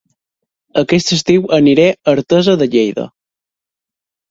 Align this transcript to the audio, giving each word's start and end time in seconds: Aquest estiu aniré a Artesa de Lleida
Aquest 0.81 1.13
estiu 1.17 1.45
aniré 1.59 1.87
a 1.93 2.01
Artesa 2.15 2.57
de 2.65 2.69
Lleida 2.77 3.07